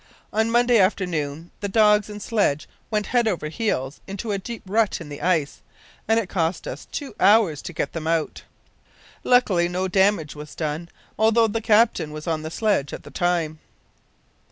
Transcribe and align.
On 0.33 0.49
Monday 0.49 0.79
afternoon 0.79 1.51
the 1.59 1.67
dogs 1.69 2.09
and 2.09 2.19
sledge 2.19 2.67
went 2.89 3.05
head 3.05 3.27
over 3.27 3.49
heels 3.49 4.01
into 4.07 4.31
a 4.31 4.39
deep 4.39 4.63
rut 4.65 4.99
in 4.99 5.09
the 5.09 5.21
ice, 5.21 5.61
and 6.07 6.19
it 6.19 6.27
cost 6.27 6.67
us 6.67 6.85
two 6.91 7.13
hours 7.19 7.61
to 7.61 7.71
get 7.71 7.93
them 7.93 8.07
out 8.07 8.37
again. 8.41 9.21
Luckily 9.31 9.67
no 9.69 9.87
damage 9.87 10.33
was 10.33 10.55
done, 10.55 10.89
although 11.19 11.47
the 11.47 11.61
captain 11.61 12.09
was 12.11 12.25
on 12.25 12.41
the 12.41 12.49
sledge 12.49 12.93
at 12.93 13.03
the 13.03 13.11
time. 13.11 13.59